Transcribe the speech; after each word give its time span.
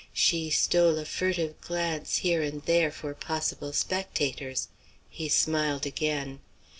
She 0.13 0.49
stole 0.49 0.97
a 0.97 1.05
furtive 1.05 1.61
glance 1.61 2.17
here 2.25 2.41
and 2.41 2.63
there 2.63 2.89
for 2.89 3.13
possible 3.13 3.71
spectators. 3.71 4.67
He 5.11 5.29
smiled 5.29 5.85
again. 5.85 6.39